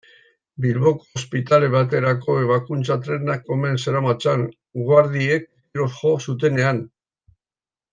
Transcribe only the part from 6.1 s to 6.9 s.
zutenean.